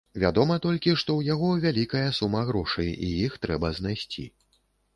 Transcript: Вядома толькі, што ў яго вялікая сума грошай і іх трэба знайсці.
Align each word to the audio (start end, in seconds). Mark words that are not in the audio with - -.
Вядома 0.21 0.55
толькі, 0.65 0.93
што 1.01 1.11
ў 1.17 1.21
яго 1.33 1.49
вялікая 1.67 2.03
сума 2.21 2.41
грошай 2.49 2.89
і 3.07 3.13
іх 3.29 3.39
трэба 3.47 3.73
знайсці. 3.81 4.29